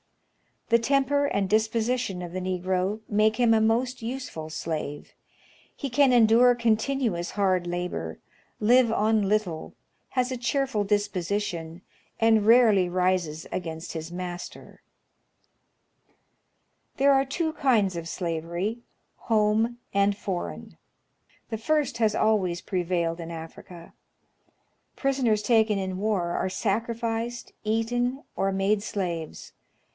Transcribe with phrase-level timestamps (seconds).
[0.69, 5.13] The temper and disposition of the Negro make him a most useful slave.
[5.75, 8.19] He can endure con tinuous hard labor,
[8.61, 9.75] live on little,
[10.11, 11.81] has a cheerful disposition,
[12.21, 14.81] and rarely rises against his master.
[16.97, 18.79] There are two kinds of slavery,—
[19.29, 20.77] home and foreign.
[21.49, 23.93] The first has always prevailed in Africa.
[24.95, 27.03] Prisoners taken in war are Africa^ its Past and Future.
[27.03, 29.51] 113 sacrificed, eaten, or made slaves.